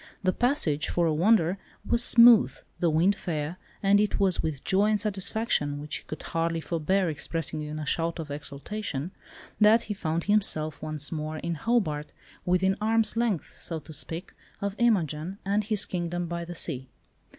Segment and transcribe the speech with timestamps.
[0.23, 4.87] The passage, for a wonder, was smooth, the wind fair, and it was with joy
[4.89, 9.11] and satisfaction, which he could hardly forbear expressing in a shout of exultation,
[9.59, 12.13] that he found himself once more in Hobart,
[12.47, 16.89] within arm's length, so to speak, of Imogen and his "kingdom by the sea."